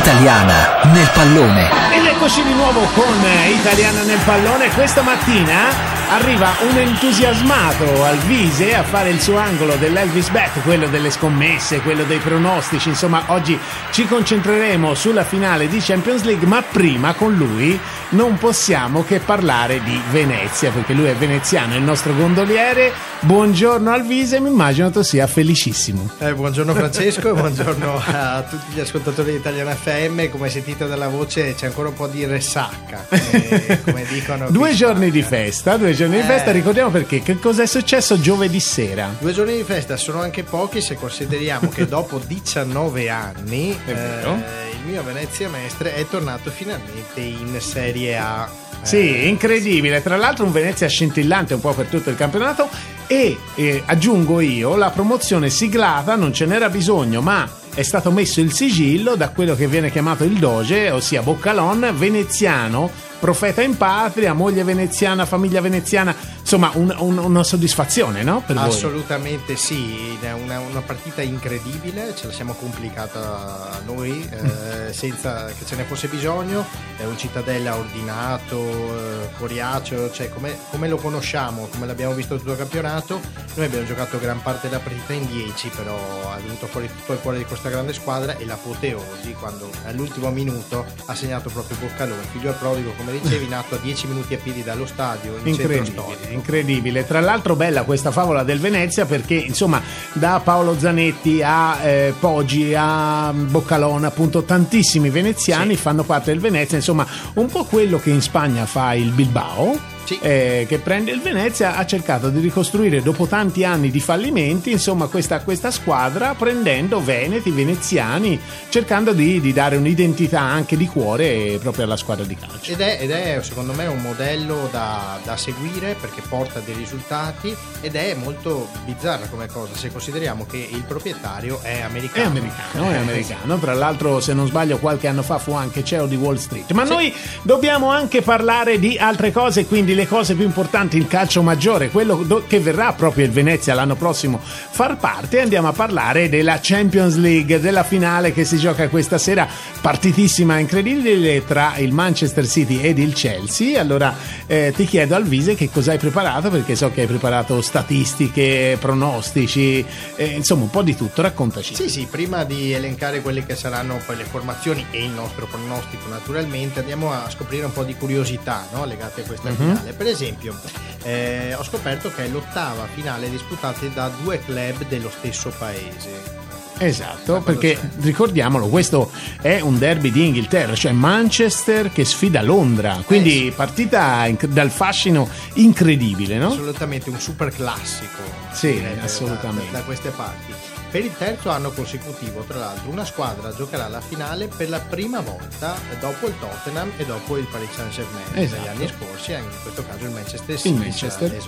Italiana 0.00 0.80
nel 0.84 1.10
pallone. 1.10 1.99
Eccoci 2.20 2.42
di 2.42 2.52
nuovo 2.52 2.80
con 2.92 3.16
Italiana 3.48 4.02
nel 4.02 4.20
pallone. 4.26 4.68
Questa 4.74 5.00
mattina 5.00 6.00
arriva 6.10 6.50
un 6.68 6.76
entusiasmato 6.76 8.04
al 8.04 8.18
Vise 8.18 8.74
a 8.74 8.82
fare 8.82 9.08
il 9.08 9.20
suo 9.20 9.38
angolo 9.38 9.76
dell'Elvis 9.76 10.28
Bet, 10.28 10.60
quello 10.62 10.88
delle 10.88 11.10
scommesse, 11.10 11.80
quello 11.80 12.04
dei 12.04 12.18
pronostici. 12.18 12.90
Insomma, 12.90 13.22
oggi 13.28 13.58
ci 13.92 14.06
concentreremo 14.06 14.94
sulla 14.94 15.24
finale 15.24 15.66
di 15.66 15.78
Champions 15.78 16.24
League, 16.24 16.46
ma 16.46 16.62
prima 16.62 17.14
con 17.14 17.34
lui 17.34 17.78
non 18.10 18.38
possiamo 18.38 19.04
che 19.04 19.20
parlare 19.20 19.80
di 19.82 19.98
Venezia, 20.10 20.70
perché 20.72 20.94
lui 20.94 21.06
è 21.06 21.14
veneziano, 21.14 21.74
è 21.74 21.76
il 21.76 21.84
nostro 21.84 22.12
gondoliere. 22.14 22.92
Buongiorno 23.20 23.90
al 23.92 24.04
Vise, 24.04 24.40
mi 24.40 24.48
immagino 24.48 24.90
tu 24.90 25.02
sia 25.02 25.26
felicissimo. 25.26 26.10
Eh, 26.18 26.34
buongiorno 26.34 26.74
Francesco 26.74 27.28
e 27.28 27.32
buongiorno 27.32 28.02
a 28.04 28.42
tutti 28.42 28.72
gli 28.72 28.80
ascoltatori 28.80 29.30
di 29.30 29.36
Italiana 29.36 29.74
FM. 29.74 30.28
Come 30.30 30.48
sentite 30.48 30.88
dalla 30.88 31.08
voce 31.08 31.54
c'è 31.54 31.66
ancora 31.66 31.88
un 31.88 31.94
po' 31.94 32.08
ressacca, 32.24 33.06
come, 33.08 33.80
come 33.84 34.04
dicono. 34.04 34.50
due 34.50 34.74
giorni 34.74 35.10
di 35.10 35.22
festa, 35.22 35.76
due 35.76 35.92
giorni 35.92 36.18
eh. 36.18 36.20
di 36.20 36.26
festa, 36.26 36.50
ricordiamo 36.50 36.90
perché, 36.90 37.22
che 37.22 37.38
cosa 37.38 37.62
è 37.62 37.66
successo 37.66 38.20
giovedì 38.20 38.60
sera? 38.60 39.14
Due 39.18 39.32
giorni 39.32 39.56
di 39.56 39.64
festa 39.64 39.96
sono 39.96 40.20
anche 40.20 40.42
pochi 40.42 40.80
se 40.80 40.94
consideriamo 40.94 41.68
che 41.68 41.86
dopo 41.88 42.18
19 42.18 43.08
anni 43.08 43.78
eh, 43.86 43.92
il 43.92 44.86
mio 44.86 45.02
Venezia 45.02 45.48
Mestre 45.48 45.94
è 45.94 46.06
tornato 46.06 46.50
finalmente 46.50 47.20
in 47.20 47.56
Serie 47.60 48.16
A. 48.16 48.48
Sì, 48.82 49.28
incredibile. 49.28 50.02
Tra 50.02 50.16
l'altro 50.16 50.44
un 50.44 50.52
Venezia 50.52 50.88
scintillante 50.88 51.54
un 51.54 51.60
po' 51.60 51.74
per 51.74 51.86
tutto 51.86 52.10
il 52.10 52.16
campionato 52.16 52.68
e 53.06 53.36
eh, 53.56 53.82
aggiungo 53.84 54.40
io 54.40 54.76
la 54.76 54.90
promozione 54.90 55.50
siglata, 55.50 56.14
non 56.16 56.32
ce 56.32 56.46
n'era 56.46 56.70
bisogno, 56.70 57.20
ma 57.20 57.59
è 57.74 57.82
stato 57.82 58.10
messo 58.10 58.40
il 58.40 58.52
sigillo 58.52 59.14
da 59.14 59.30
quello 59.30 59.54
che 59.54 59.66
viene 59.66 59.90
chiamato 59.90 60.24
il 60.24 60.38
Doge, 60.38 60.90
ossia 60.90 61.22
Boccalon, 61.22 61.92
veneziano, 61.94 62.90
profeta 63.18 63.62
in 63.62 63.76
patria, 63.76 64.32
moglie 64.32 64.64
veneziana, 64.64 65.24
famiglia 65.24 65.60
veneziana, 65.60 66.14
insomma 66.50 66.72
un, 66.74 66.92
un, 66.98 67.18
una 67.18 67.44
soddisfazione, 67.44 68.24
no? 68.24 68.42
Per 68.44 68.56
Assolutamente 68.56 69.52
voi. 69.52 69.56
sì, 69.56 70.18
è 70.20 70.32
una, 70.32 70.58
una, 70.58 70.80
partita 70.80 71.22
incredibile, 71.22 72.12
ce 72.16 72.26
la 72.26 72.32
siamo 72.32 72.54
complicata 72.54 73.80
noi 73.84 74.28
eh, 74.28 74.90
senza 74.92 75.46
che 75.46 75.64
ce 75.64 75.76
ne 75.76 75.84
fosse 75.84 76.08
bisogno, 76.08 76.66
è 76.96 77.04
un 77.04 77.16
cittadella 77.16 77.76
ordinato, 77.76 78.58
eh, 78.58 79.28
coriaceo, 79.38 80.10
cioè 80.10 80.28
come, 80.30 80.56
come, 80.70 80.88
lo 80.88 80.96
conosciamo, 80.96 81.68
come 81.70 81.86
l'abbiamo 81.86 82.14
visto 82.14 82.36
tutto 82.36 82.50
il 82.50 82.58
campionato, 82.58 83.20
noi 83.54 83.66
abbiamo 83.66 83.86
giocato 83.86 84.18
gran 84.18 84.42
parte 84.42 84.68
della 84.68 84.80
partita 84.80 85.12
in 85.12 85.26
10, 85.26 85.68
però 85.68 86.34
è 86.36 86.40
venuto 86.40 86.66
fuori 86.66 86.88
tutto 86.88 87.12
il 87.12 87.20
cuore 87.20 87.38
di 87.38 87.44
questa 87.44 87.68
grande 87.68 87.92
squadra 87.92 88.36
e 88.36 88.44
l'apoteosi 88.44 89.34
quando 89.38 89.70
all'ultimo 89.84 90.30
minuto 90.30 90.84
ha 91.04 91.14
segnato 91.14 91.48
proprio 91.48 91.76
Boccalone, 91.76 92.22
figlio 92.32 92.48
al 92.48 92.56
prodigo 92.56 92.90
come 92.96 93.12
dicevi, 93.12 93.46
nato 93.48 93.76
a 93.76 93.78
10 93.78 94.08
minuti 94.08 94.34
a 94.34 94.38
piedi 94.38 94.64
dallo 94.64 94.86
stadio 94.86 95.36
in 95.36 95.46
incredibile, 95.46 96.39
incredibile. 96.40 97.06
Tra 97.06 97.20
l'altro 97.20 97.54
bella 97.54 97.82
questa 97.82 98.10
favola 98.10 98.42
del 98.42 98.58
Venezia 98.58 99.06
perché 99.06 99.34
insomma 99.34 99.80
da 100.12 100.40
Paolo 100.42 100.76
Zanetti 100.78 101.42
a 101.42 101.78
eh, 101.82 102.14
Poggi 102.18 102.74
a 102.76 103.32
Boccalone 103.32 104.06
appunto 104.06 104.42
tantissimi 104.42 105.10
veneziani 105.10 105.76
sì. 105.76 105.80
fanno 105.80 106.02
parte 106.02 106.32
del 106.32 106.40
Venezia, 106.40 106.76
insomma 106.76 107.06
un 107.34 107.46
po' 107.46 107.64
quello 107.64 107.98
che 107.98 108.10
in 108.10 108.20
Spagna 108.20 108.66
fa 108.66 108.94
il 108.94 109.10
Bilbao 109.10 109.98
sì. 110.10 110.18
eh, 110.20 110.66
che 110.68 110.78
prende 110.78 111.12
il 111.12 111.20
Venezia, 111.20 111.76
ha 111.76 111.86
cercato 111.86 112.30
di 112.30 112.40
ricostruire 112.40 113.00
dopo 113.00 113.26
tanti 113.26 113.64
anni 113.64 113.90
di 113.90 114.00
fallimenti, 114.00 114.72
insomma, 114.72 115.06
questa, 115.06 115.40
questa 115.40 115.70
squadra 115.70 116.34
prendendo 116.34 117.00
veneti, 117.00 117.50
veneziani, 117.50 118.40
cercando 118.70 119.12
di, 119.12 119.40
di, 119.40 119.52
dare 119.52 119.76
un'identità 119.76 120.40
anche 120.40 120.76
di 120.76 120.86
cuore 120.86 121.58
proprio 121.60 121.84
alla 121.84 121.96
squadra 121.96 122.24
di 122.24 122.34
calcio. 122.34 122.72
Ed 122.72 122.80
è, 122.80 122.98
ed 123.00 123.10
è 123.10 123.38
secondo 123.42 123.72
me 123.72 123.86
un 123.86 124.00
modello 124.00 124.68
da, 124.72 125.20
da, 125.24 125.36
seguire 125.36 125.96
perché 126.00 126.22
porta 126.28 126.60
dei 126.60 126.74
risultati 126.74 127.54
ed 127.80 127.94
è 127.94 128.14
molto 128.14 128.68
bizzarra 128.84 129.26
come 129.26 129.46
cosa 129.46 129.74
se 129.76 129.92
consideriamo 129.92 130.44
che 130.44 130.68
il 130.70 130.82
proprietario 130.82 131.60
è 131.62 131.80
americano. 131.82 132.24
È 132.24 132.38
americano, 132.38 132.90
è 132.90 132.96
americano. 132.96 133.58
Tra 133.58 133.74
l'altro, 133.74 134.20
se 134.20 134.34
non 134.34 134.46
sbaglio, 134.46 134.78
qualche 134.78 135.06
anno 135.06 135.22
fa 135.22 135.38
fu 135.38 135.52
anche 135.52 135.84
CEO 135.84 136.06
di 136.06 136.16
Wall 136.16 136.36
Street. 136.36 136.72
Ma 136.72 136.84
sì. 136.84 136.92
noi 136.92 137.14
dobbiamo 137.42 137.90
anche 137.90 138.22
parlare 138.22 138.78
di 138.78 138.98
altre 138.98 139.30
cose, 139.30 139.66
quindi 139.66 139.94
le 140.00 140.06
cose 140.06 140.34
più 140.34 140.46
importanti 140.46 140.96
in 140.96 141.06
calcio 141.06 141.42
maggiore, 141.42 141.90
quello 141.90 142.42
che 142.46 142.58
verrà 142.58 142.94
proprio 142.94 143.26
il 143.26 143.30
Venezia 143.30 143.74
l'anno 143.74 143.96
prossimo 143.96 144.40
far 144.40 144.96
parte, 144.96 145.40
andiamo 145.40 145.68
a 145.68 145.72
parlare 145.72 146.30
della 146.30 146.58
Champions 146.62 147.16
League, 147.16 147.60
della 147.60 147.82
finale 147.82 148.32
che 148.32 148.46
si 148.46 148.56
gioca 148.56 148.88
questa 148.88 149.18
sera, 149.18 149.46
partitissima 149.78 150.58
incredibile 150.58 151.44
tra 151.44 151.76
il 151.76 151.92
Manchester 151.92 152.46
City 152.46 152.80
ed 152.80 152.98
il 152.98 153.12
Chelsea. 153.12 153.78
Allora 153.78 154.14
eh, 154.46 154.72
ti 154.74 154.86
chiedo 154.86 155.14
Alvise 155.14 155.54
che 155.54 155.68
cosa 155.70 155.92
hai 155.92 155.98
preparato, 155.98 156.48
perché 156.48 156.76
so 156.76 156.90
che 156.90 157.02
hai 157.02 157.06
preparato 157.06 157.60
statistiche, 157.60 158.78
pronostici, 158.80 159.84
eh, 160.16 160.24
insomma 160.24 160.62
un 160.62 160.70
po' 160.70 160.82
di 160.82 160.96
tutto, 160.96 161.20
raccontaci. 161.20 161.74
Sì, 161.74 161.90
sì, 161.90 162.06
prima 162.10 162.44
di 162.44 162.72
elencare 162.72 163.20
quelle 163.20 163.44
che 163.44 163.54
saranno 163.54 164.00
poi 164.06 164.16
le 164.16 164.24
formazioni 164.24 164.86
e 164.90 165.04
il 165.04 165.10
nostro 165.10 165.46
pronostico 165.46 166.08
naturalmente, 166.08 166.80
andiamo 166.80 167.12
a 167.12 167.28
scoprire 167.28 167.66
un 167.66 167.72
po' 167.72 167.84
di 167.84 167.94
curiosità 167.96 168.66
no? 168.72 168.86
legate 168.86 169.20
a 169.20 169.24
questa 169.24 169.48
uh-huh. 169.50 169.54
finale 169.54 169.79
finale. 169.80 169.92
Per 169.92 170.06
esempio, 170.06 170.54
eh, 171.02 171.54
ho 171.54 171.64
scoperto 171.64 172.12
che 172.12 172.24
è 172.24 172.28
l'ottava 172.28 172.86
finale 172.86 173.30
disputata 173.30 173.84
da 173.86 174.10
due 174.22 174.40
club 174.44 174.86
dello 174.86 175.10
stesso 175.10 175.52
paese. 175.56 176.38
Esatto, 176.82 177.42
perché 177.42 177.74
c'è? 177.74 177.88
ricordiamolo, 178.00 178.68
questo 178.68 179.10
è 179.42 179.60
un 179.60 179.78
derby 179.78 180.10
di 180.10 180.28
Inghilterra, 180.28 180.74
cioè 180.74 180.92
Manchester 180.92 181.92
che 181.92 182.06
sfida 182.06 182.40
Londra, 182.40 183.02
quindi 183.04 183.48
eh 183.48 183.50
sì. 183.50 183.54
partita 183.54 184.24
inc- 184.26 184.46
dal 184.46 184.70
fascino 184.70 185.28
incredibile, 185.54 186.38
no? 186.38 186.48
Assolutamente, 186.48 187.10
un 187.10 187.20
super 187.20 187.50
classico. 187.50 188.22
Sì, 188.52 188.82
assolutamente. 188.98 189.72
Da, 189.72 189.78
da, 189.80 189.84
queste 189.84 190.08
parti. 190.08 190.54
Per 190.90 191.04
il 191.04 191.16
terzo 191.16 191.50
anno 191.50 191.70
consecutivo, 191.70 192.40
tra 192.40 192.58
l'altro, 192.58 192.90
una 192.90 193.04
squadra 193.04 193.54
giocherà 193.54 193.86
la 193.86 194.00
finale 194.00 194.48
per 194.48 194.68
la 194.68 194.80
prima 194.80 195.20
volta 195.20 195.76
dopo 196.00 196.26
il 196.26 196.34
Tottenham 196.40 196.90
e 196.96 197.04
dopo 197.04 197.36
il 197.36 197.46
Paris 197.46 197.70
Saint-Germain. 197.72 198.24
Esatto. 198.34 198.60
Negli 198.60 198.68
anni 198.70 198.88
scorsi, 198.88 199.32
in 199.32 199.44
questo 199.62 199.84
caso 199.86 200.04
il 200.04 200.10
Manchester 200.10 200.56
City. 200.56 200.68
Il 200.68 200.80
Manchester. 200.80 201.42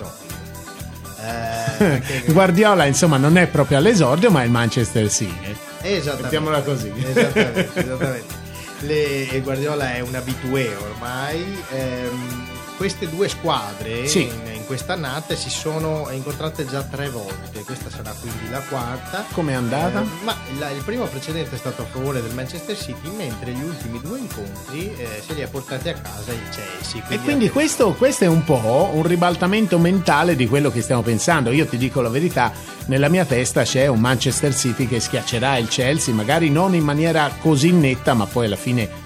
Eh, 1.19 2.23
Guardiola, 2.31 2.85
insomma, 2.85 3.17
non 3.17 3.35
è 3.35 3.47
proprio 3.47 3.79
all'esordio, 3.79 4.31
ma 4.31 4.43
è 4.43 4.45
il 4.45 4.51
Manchester 4.51 5.11
City. 5.11 5.55
Esattamente. 5.81 6.21
Mettiamola 6.21 6.61
così. 6.61 6.93
Esattamente, 6.95 7.69
esattamente. 7.81 8.33
Le, 8.79 9.41
Guardiola 9.41 9.93
è 9.93 9.99
un 9.99 10.15
abitué 10.15 10.73
ormai. 10.73 11.63
Ehm, 11.71 12.47
queste 12.77 13.09
due 13.09 13.27
squadre 13.29 14.07
sì. 14.07 14.23
in, 14.23 14.53
in 14.53 14.65
quest'annata 14.65 15.35
si 15.35 15.49
sono 15.49 16.09
incontrate 16.11 16.65
già 16.65 16.83
tre 16.83 17.09
volte, 17.09 17.63
questa 17.63 17.89
sarà 17.89 18.13
quindi 18.19 18.49
la 18.49 18.59
quarta. 18.61 19.25
Come 19.33 19.51
è 19.51 19.55
andata? 19.55 20.01
Eh, 20.01 20.23
ma 20.23 20.35
la, 20.59 20.69
il 20.71 20.81
primo 20.83 21.05
precedente 21.05 21.55
è 21.55 21.57
stato 21.57 21.83
a 21.83 21.85
favore 21.85 22.21
del 22.21 22.33
Manchester 22.33 22.77
City, 22.77 23.09
mentre 23.15 23.51
gli 23.51 23.63
ultimi 23.63 23.99
due 24.01 24.19
incontri 24.19 24.93
eh, 24.95 25.21
se 25.25 25.33
li 25.33 25.41
ha 25.41 25.47
portati 25.47 25.89
a 25.89 25.93
casa 25.93 26.31
il 26.31 26.49
Chelsea. 26.49 27.01
Quindi 27.01 27.13
e 27.13 27.19
quindi 27.19 27.49
questo, 27.49 27.93
questo, 27.93 28.23
è 28.23 28.27
un 28.27 28.43
po' 28.43 28.91
un 28.93 29.03
ribaltamento 29.03 29.77
mentale 29.77 30.35
di 30.35 30.47
quello 30.47 30.71
che 30.71 30.81
stiamo 30.81 31.01
pensando. 31.01 31.51
Io 31.51 31.65
ti 31.65 31.77
dico 31.77 32.01
la 32.01 32.09
verità, 32.09 32.51
nella 32.85 33.09
mia 33.09 33.25
testa 33.25 33.63
c'è 33.63 33.87
un 33.87 33.99
Manchester 33.99 34.55
City 34.55 34.87
che 34.87 34.99
schiaccerà 34.99 35.57
il 35.57 35.67
Chelsea, 35.67 36.13
magari 36.13 36.49
non 36.49 36.73
in 36.73 36.83
maniera 36.83 37.31
così 37.39 37.71
netta, 37.71 38.13
ma 38.13 38.25
poi 38.25 38.45
alla 38.45 38.55
fine 38.55 39.02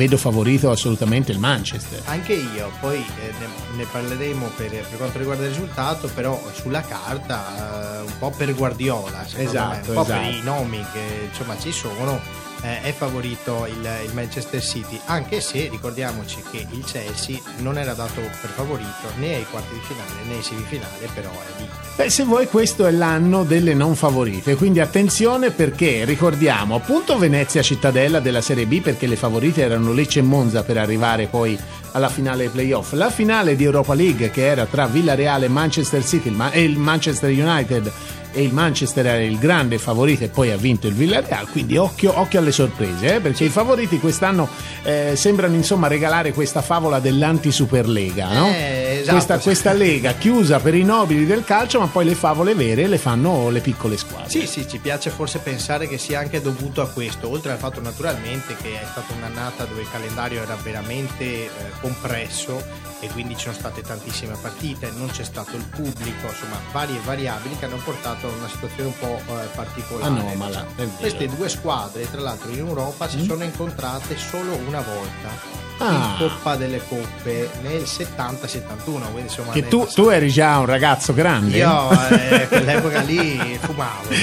vedo 0.00 0.16
favorito 0.16 0.70
assolutamente 0.70 1.30
il 1.30 1.38
Manchester. 1.38 2.00
Anche 2.06 2.32
io, 2.32 2.72
poi 2.80 2.96
eh, 2.96 3.32
ne, 3.38 3.76
ne, 3.76 3.84
parleremo 3.84 4.46
per, 4.56 4.70
per, 4.70 4.96
quanto 4.96 5.18
riguarda 5.18 5.42
il 5.42 5.50
risultato, 5.50 6.08
però 6.14 6.40
sulla 6.54 6.80
carta 6.80 7.98
eh, 7.98 8.06
un 8.06 8.18
po' 8.18 8.30
per 8.30 8.54
Guardiola, 8.54 9.26
esatto, 9.36 9.68
me, 9.68 9.88
un 9.88 9.94
po' 9.94 10.02
esatto. 10.02 10.20
per 10.22 10.34
i 10.34 10.40
nomi 10.42 10.82
che 10.90 11.28
insomma 11.28 11.58
ci 11.58 11.70
sono 11.70 12.18
eh, 12.62 12.82
è 12.82 12.92
favorito 12.92 13.66
il, 13.66 13.88
il, 14.04 14.12
Manchester 14.12 14.62
City, 14.62 15.00
anche 15.06 15.40
se 15.40 15.68
ricordiamoci 15.68 16.42
che 16.50 16.66
il 16.70 16.84
Chelsea 16.84 17.38
non 17.58 17.78
era 17.78 17.94
dato 17.94 18.20
per 18.20 18.50
favorito 18.50 18.88
né 19.16 19.36
ai 19.36 19.46
quarti 19.50 19.74
di 19.74 19.80
finale 19.80 20.24
né 20.26 20.34
ai 20.34 20.42
semifinali, 20.42 21.08
però 21.14 21.30
è 21.30 21.60
lì. 21.60 21.68
Beh, 21.96 22.10
se 22.10 22.24
vuoi 22.24 22.46
questo 22.46 22.86
è 22.86 22.90
l'anno 22.90 23.44
delle 23.44 23.74
non 23.74 23.94
favorite, 23.94 24.56
quindi 24.56 24.80
attenzione 24.80 25.50
perché 25.50 26.04
ricordiamo 26.04 26.74
appunto 26.76 27.18
Venezia 27.18 27.62
cittadella 27.62 28.20
della 28.20 28.40
Serie 28.40 28.66
B 28.66 28.80
perché 28.80 29.06
le 29.06 29.16
favorite 29.16 29.62
erano 29.62 29.92
Lecce 29.92 30.20
e 30.20 30.22
Monza 30.22 30.62
per 30.62 30.78
arrivare 30.78 31.26
poi 31.26 31.58
alla 31.92 32.08
finale 32.08 32.48
playoff. 32.48 32.92
La 32.92 33.10
finale 33.10 33.56
di 33.56 33.64
Europa 33.64 33.94
League 33.94 34.30
che 34.30 34.46
era 34.46 34.66
tra 34.66 34.86
Villareal 34.86 35.44
e 35.44 35.48
Manchester 35.48 36.04
City 36.04 36.34
e 36.50 36.62
il 36.62 36.78
Manchester 36.78 37.30
United 37.30 37.92
e 38.32 38.42
il 38.42 38.52
Manchester 38.52 39.06
era 39.06 39.22
il 39.22 39.38
grande 39.38 39.78
favorito 39.78 40.24
e 40.24 40.28
poi 40.28 40.50
ha 40.50 40.56
vinto 40.56 40.86
il 40.86 40.94
Villarreal, 40.94 41.48
quindi 41.48 41.76
occhio, 41.76 42.18
occhio 42.18 42.38
alle 42.38 42.52
sorprese, 42.52 43.16
eh, 43.16 43.20
perché 43.20 43.44
i 43.44 43.48
favoriti 43.48 43.98
quest'anno 43.98 44.48
eh, 44.82 45.12
sembrano 45.16 45.54
insomma 45.54 45.88
regalare 45.88 46.32
questa 46.32 46.62
favola 46.62 47.00
dell'anti-superlega, 47.00 48.32
no? 48.32 48.48
Eh, 48.48 48.98
esatto. 49.00 49.12
questa, 49.12 49.38
questa, 49.38 49.72
lega 49.72 50.12
chiusa 50.12 50.60
per 50.60 50.74
i 50.74 50.84
nobili 50.84 51.26
del 51.26 51.44
calcio, 51.44 51.80
ma 51.80 51.86
poi 51.86 52.04
le 52.04 52.14
favole 52.14 52.54
vere 52.54 52.86
le 52.86 52.98
fanno 52.98 53.50
le 53.50 53.60
piccole 53.60 53.96
squadre. 53.96 54.28
Sì, 54.28 54.46
sì, 54.46 54.68
ci 54.68 54.78
piace 54.78 55.10
forse 55.10 55.38
pensare 55.38 55.88
che 55.88 55.98
sia 55.98 56.20
anche 56.20 56.40
dovuto 56.40 56.82
a 56.82 56.88
questo, 56.88 57.28
oltre 57.28 57.52
al 57.52 57.58
fatto 57.58 57.80
naturalmente 57.80 58.56
che 58.60 58.80
è 58.80 58.86
stata 58.90 59.12
un'annata 59.12 59.64
dove 59.64 59.80
il 59.82 59.90
calendario 59.90 60.42
era 60.42 60.56
veramente 60.62 61.24
eh, 61.24 61.50
compresso 61.80 62.62
e 63.00 63.08
quindi 63.08 63.34
ci 63.34 63.44
sono 63.44 63.54
state 63.54 63.82
tantissime 63.82 64.36
partite, 64.40 64.90
non 64.90 65.08
c'è 65.08 65.24
stato 65.24 65.56
il 65.56 65.64
pubblico, 65.64 66.26
insomma 66.26 66.60
varie 66.72 67.00
variabili 67.04 67.56
che 67.58 67.64
hanno 67.64 67.78
portato 67.78 68.26
a 68.26 68.30
una 68.30 68.48
situazione 68.48 68.88
un 68.88 68.98
po' 68.98 69.20
eh, 69.32 69.46
particolare. 69.54 70.06
Anomala, 70.06 70.66
diciamo. 70.74 70.96
Queste 70.98 71.26
due 71.28 71.48
squadre, 71.48 72.10
tra 72.10 72.20
l'altro 72.20 72.50
in 72.50 72.58
Europa, 72.58 73.06
mm. 73.06 73.08
si 73.08 73.24
sono 73.24 73.44
incontrate 73.44 74.16
solo 74.16 74.54
una 74.56 74.80
volta 74.80 75.59
ah. 75.80 75.92
in 75.92 76.14
Coppa 76.18 76.56
delle 76.56 76.80
Coppe 76.86 77.50
nel 77.62 77.82
70-71. 77.82 79.18
Insomma, 79.18 79.52
che 79.52 79.68
tu, 79.68 79.86
tu, 79.92 80.08
eri 80.08 80.30
già 80.30 80.58
un 80.58 80.66
ragazzo 80.66 81.12
grande. 81.14 81.56
Io 81.56 81.90
eh, 81.90 82.48
quell'epoca 82.48 83.00
lì 83.00 83.58
fumavo. 83.60 84.08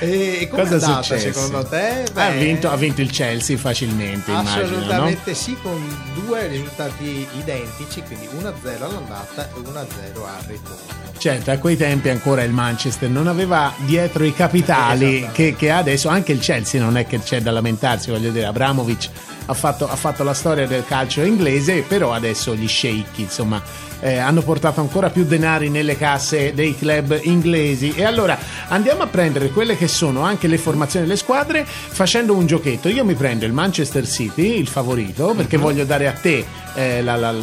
e 0.00 0.48
come 0.50 0.62
Cosa 0.62 0.76
è 0.76 0.82
andata 0.82 1.18
secondo 1.18 1.64
te? 1.64 2.04
Beh, 2.12 2.22
ha, 2.22 2.30
vinto, 2.30 2.70
ha, 2.70 2.76
vinto, 2.76 3.00
il 3.00 3.10
Chelsea 3.10 3.56
facilmente. 3.56 4.32
Assolutamente 4.32 4.84
immagino, 4.92 5.20
no? 5.26 5.34
sì, 5.34 5.56
con 5.60 5.96
due 6.14 6.46
risultati 6.46 7.26
identici, 7.38 8.02
quindi 8.02 8.28
1-0 8.38 8.82
all'andata 8.82 9.48
e 9.48 9.60
1-0 9.60 9.74
al 9.74 10.44
ritorno. 10.46 11.04
Certo, 11.18 11.50
a 11.50 11.56
quei 11.56 11.76
tempi 11.76 12.10
ancora 12.10 12.42
il 12.42 12.52
Manchester 12.52 13.08
non 13.08 13.26
aveva 13.26 13.72
dietro 13.78 14.24
i 14.24 14.34
capitali 14.34 15.26
che, 15.32 15.54
che 15.56 15.70
adesso 15.70 16.08
anche 16.08 16.32
il 16.32 16.40
Chelsea 16.40 16.80
non 16.80 16.96
è 16.96 17.06
che 17.06 17.20
c'è 17.20 17.40
da 17.40 17.50
lamentarsi, 17.50 18.10
voglio 18.10 18.30
dire, 18.30 18.44
Abramovic 18.44 19.08
ha 19.46 19.54
fatto, 19.54 19.88
ha 19.88 19.96
fatto 19.96 20.22
la 20.22 20.34
storia 20.34 20.66
del 20.66 20.84
calcio 20.84 21.22
inglese, 21.22 21.82
però 21.82 22.12
adesso 22.12 22.54
gli 22.54 22.68
sceicchi, 22.68 23.22
insomma, 23.22 23.62
eh, 24.00 24.16
hanno 24.18 24.42
portato 24.42 24.80
ancora 24.80 25.10
più 25.10 25.24
denari 25.24 25.68
nelle 25.70 25.96
casse 25.96 26.52
dei 26.54 26.76
club 26.76 27.18
inglesi. 27.22 27.94
E 27.94 28.04
allora 28.04 28.38
andiamo 28.68 29.02
a 29.02 29.06
prendere 29.06 29.50
quelle 29.50 29.76
che 29.76 29.88
sono 29.88 30.22
anche 30.22 30.46
le 30.46 30.58
formazioni 30.58 31.06
delle 31.06 31.18
squadre 31.18 31.64
facendo 31.66 32.34
un 32.34 32.46
giochetto. 32.46 32.88
Io 32.88 33.04
mi 33.04 33.14
prendo 33.14 33.44
il 33.44 33.52
Manchester 33.52 34.06
City, 34.06 34.58
il 34.58 34.68
favorito, 34.68 35.34
perché 35.34 35.56
mm-hmm. 35.56 35.66
voglio 35.66 35.84
dare 35.84 36.06
a 36.08 36.12
te 36.12 36.44
eh, 36.74 37.02
la, 37.02 37.16
la 37.16 37.34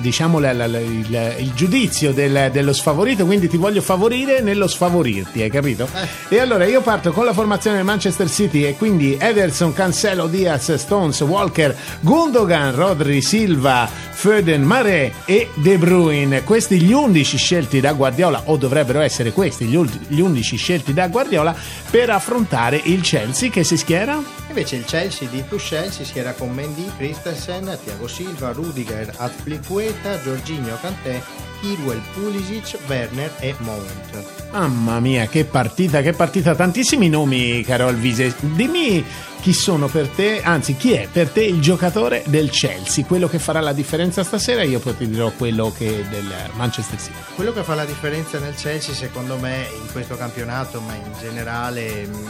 diciamo 0.00 0.38
la, 0.38 0.52
la, 0.52 0.64
il, 0.64 1.34
il, 1.38 1.52
giudizio 1.54 2.12
del, 2.12 2.50
dello 2.52 2.72
sfavorito, 2.72 3.24
quindi 3.26 3.48
ti 3.48 3.56
voglio 3.56 3.82
favorire 3.82 4.40
nello 4.40 4.66
sfavorirti, 4.66 5.42
hai 5.42 5.50
capito? 5.50 5.88
Eh. 6.28 6.36
E 6.36 6.40
allora 6.40 6.64
io 6.66 6.80
parto 6.80 7.12
con 7.12 7.24
la 7.24 7.32
formazione 7.32 7.76
del 7.76 7.84
Manchester 7.84 8.30
City 8.30 8.64
e 8.64 8.76
quindi 8.76 9.16
Ederson, 9.18 9.72
Cancelo, 9.72 10.26
Diaz, 10.26 10.74
Stones, 10.74 11.20
Walker, 11.32 11.74
Gundogan, 12.00 12.74
Rodri, 12.74 13.22
Silva, 13.22 13.88
Foden, 13.88 14.62
Mare 14.62 15.12
e 15.24 15.48
De 15.54 15.78
Bruyne. 15.78 16.44
Questi 16.44 16.80
gli 16.80 16.92
11 16.92 17.36
scelti 17.36 17.80
da 17.80 17.92
Guardiola, 17.94 18.42
o 18.46 18.56
dovrebbero 18.56 19.00
essere 19.00 19.32
questi 19.32 19.64
gli, 19.64 19.78
gli 20.08 20.20
11 20.20 20.56
scelti 20.56 20.92
da 20.92 21.08
Guardiola 21.08 21.54
per 21.90 22.10
affrontare 22.10 22.80
il 22.84 23.00
Chelsea 23.00 23.50
che 23.50 23.64
si 23.64 23.76
schiera? 23.76 24.22
Invece 24.48 24.76
il 24.76 24.84
Chelsea 24.84 25.28
di 25.28 25.42
Tuchel 25.48 25.90
si 25.90 26.04
schiera 26.04 26.32
con 26.32 26.50
Mendy, 26.50 26.90
Christensen, 26.96 27.78
Thiago 27.82 28.06
Silva, 28.06 28.52
Rudiger, 28.52 29.12
Azpilicueta, 29.16 30.20
Giorginio 30.22 30.78
Cantè, 30.80 31.22
Kirwell, 31.60 32.00
Pulisic, 32.12 32.78
Werner 32.86 33.32
e 33.40 33.54
Mount. 33.58 34.41
Mamma 34.52 35.00
mia, 35.00 35.28
che 35.28 35.46
partita, 35.46 36.02
che 36.02 36.12
partita! 36.12 36.54
Tantissimi 36.54 37.08
nomi, 37.08 37.62
caro 37.62 37.86
Alvise. 37.88 38.34
Dimmi 38.38 39.02
chi 39.40 39.54
sono 39.54 39.88
per 39.88 40.08
te, 40.08 40.42
anzi 40.42 40.76
chi 40.76 40.92
è 40.92 41.08
per 41.10 41.30
te 41.30 41.42
il 41.42 41.58
giocatore 41.60 42.22
del 42.26 42.50
Chelsea, 42.50 43.04
quello 43.06 43.28
che 43.28 43.38
farà 43.38 43.60
la 43.60 43.72
differenza 43.72 44.22
stasera, 44.22 44.62
io 44.62 44.78
poi 44.78 44.94
ti 44.94 45.08
dirò 45.08 45.32
quello 45.32 45.72
che 45.76 46.04
del 46.10 46.30
Manchester 46.52 47.00
City. 47.00 47.16
Quello 47.34 47.52
che 47.54 47.62
fa 47.62 47.74
la 47.74 47.86
differenza 47.86 48.38
nel 48.38 48.54
Chelsea 48.54 48.94
secondo 48.94 49.38
me 49.38 49.66
in 49.74 49.90
questo 49.90 50.16
campionato, 50.18 50.82
ma 50.82 50.94
in 50.94 51.12
generale 51.18 52.06
mm, 52.06 52.26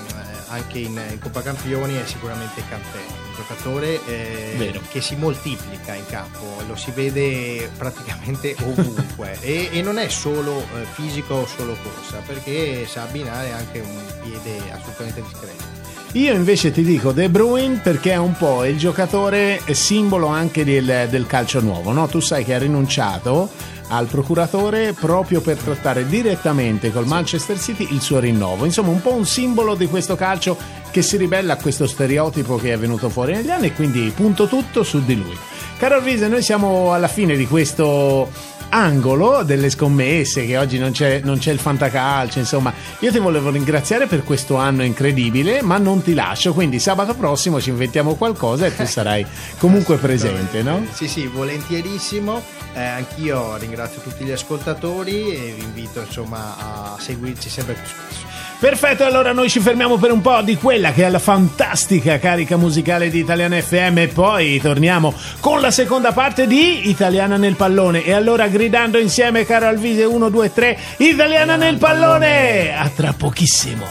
anche 0.53 0.79
in, 0.79 1.01
in 1.11 1.19
Coppa 1.19 1.43
Campioni 1.43 1.95
è 1.95 2.05
sicuramente 2.05 2.63
Cantè, 2.69 2.99
un 3.09 3.35
giocatore 3.35 4.05
eh, 4.07 4.81
che 4.91 5.01
si 5.01 5.17
moltiplica 5.17 5.95
in 5.95 6.05
campo, 6.07 6.63
lo 6.67 6.77
si 6.77 6.91
vede 6.91 7.71
praticamente 7.77 8.55
ovunque 8.63 9.39
e, 9.41 9.71
e, 9.73 9.83
non 9.83 9.99
è 9.99 10.09
solo 10.09 10.59
eh, 10.59 10.85
fisico 10.93 11.35
o 11.35 11.47
solo 11.47 11.75
corsa, 11.83 12.23
perché 12.27 12.87
sa 12.87 13.03
abbinare 13.03 13.53
anche 13.53 13.81
un 13.81 14.01
piede 14.23 14.71
assolutamente 14.71 15.23
discreto. 15.23 15.81
Io 16.15 16.35
invece 16.35 16.73
ti 16.73 16.83
dico 16.83 17.13
De 17.13 17.31
Bruyne 17.31 17.81
perché 17.83 18.13
è 18.13 18.17
un 18.17 18.37
po' 18.37 18.67
il 18.67 18.77
giocatore 18.77 19.63
simbolo 19.71 20.27
anche 20.27 20.63
del, 20.63 21.07
del 21.09 21.27
calcio 21.27 21.61
nuovo, 21.61 21.91
no? 21.93 22.07
Tu 22.07 22.21
sai 22.21 22.45
che 22.45 22.53
ha 22.53 22.59
rinunciato 22.59 23.49
al 23.93 24.07
procuratore 24.07 24.95
proprio 24.95 25.43
per 25.43 25.59
trattare 25.59 26.07
direttamente 26.07 26.91
col 26.91 27.07
Manchester 27.07 27.61
City 27.61 27.89
il 27.91 28.01
suo 28.01 28.21
rinnovo. 28.21 28.65
Insomma, 28.65 28.89
un 28.89 29.03
po' 29.03 29.13
un 29.13 29.27
simbolo 29.27 29.75
di 29.75 29.87
questo 29.87 30.17
calcio 30.17 30.57
che 30.91 31.03
si 31.03 31.19
ribella 31.19 31.55
a 31.55 31.57
questo 31.57 31.87
stereotipo 31.87 32.57
che 32.57 32.73
è 32.73 32.79
venuto 32.79 33.11
fuori 33.11 33.35
negli 33.35 33.51
anni 33.51 33.67
e 33.67 33.75
quindi 33.75 34.11
punto 34.15 34.47
tutto 34.47 34.83
su 34.83 35.05
di 35.05 35.17
lui. 35.17 35.37
Caro 35.77 35.97
Arvise, 35.97 36.29
noi 36.29 36.43
siamo 36.43 36.95
alla 36.95 37.09
fine 37.09 37.37
di 37.37 37.47
questo 37.47 38.31
angolo 38.75 39.43
delle 39.43 39.69
scommesse 39.69 40.47
che 40.47 40.57
oggi 40.57 40.79
non 40.79 40.93
c'è, 40.93 41.21
non 41.23 41.39
c'è 41.39 41.53
il 41.53 41.59
fantacalcio 41.59 42.39
insomma 42.39 42.73
io 43.01 43.13
ti 43.13 43.19
volevo 43.19 43.51
ringraziare 43.51 44.07
per 44.07 44.25
questo 44.25 44.57
anno 44.57 44.83
incredibile 44.83 45.61
ma 45.61 45.77
non 45.77 46.03
ti 46.03 46.15
lascio 46.15 46.55
quindi 46.55 46.79
sabato 46.79 47.15
prossimo 47.15 47.61
ci 47.61 47.69
inventiamo 47.69 48.15
qualcosa 48.15 48.65
e 48.65 48.75
tu 48.75 48.85
sarai 48.87 49.27
comunque 49.59 49.99
presente 49.99 50.63
no? 50.63 50.87
sì 50.91 51.07
sì 51.07 51.27
volentierissimo 51.27 52.43
eh, 52.75 52.83
anch'io 52.83 53.57
ringrazio 53.83 54.01
tutti 54.01 54.25
gli 54.25 54.31
ascoltatori 54.31 55.35
e 55.35 55.55
vi 55.57 55.65
invito 55.65 56.01
insomma 56.01 56.57
a 56.95 56.97
seguirci 56.99 57.49
sempre 57.49 57.75
più 57.75 57.85
spesso 57.85 58.31
Perfetto, 58.63 59.05
allora 59.05 59.33
noi 59.33 59.51
ci 59.51 59.59
fermiamo 59.59 59.97
per 59.97 60.13
un 60.13 60.21
po' 60.21 60.41
di 60.41 60.55
quella 60.55 60.93
che 60.93 61.05
è 61.05 61.11
la 61.11 61.19
fantastica 61.19 62.21
carica 62.21 62.57
musicale 62.57 63.11
di 63.11 63.19
Italiana 63.19 63.61
FM 63.61 63.99
e 63.99 64.07
poi 64.07 64.61
torniamo 64.61 65.13
con 65.41 65.61
la 65.61 65.73
seconda 65.73 66.13
parte 66.13 66.47
di 66.47 66.89
Italiana 66.89 67.37
nel 67.37 67.57
pallone. 67.57 68.05
E 68.05 68.13
allora 68.13 68.47
gridando 68.47 68.99
insieme, 68.99 69.45
caro 69.45 69.67
Alvise 69.67 70.05
1, 70.05 70.29
2, 70.29 70.53
3, 70.53 70.79
Italiana 70.99 71.57
nel 71.57 71.79
pallone! 71.79 72.73
A 72.79 72.89
tra 72.89 73.13
pochissimo. 73.13 73.87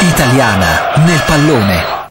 Italiana 0.00 0.94
nel 1.04 1.22
pallone. 1.26 2.03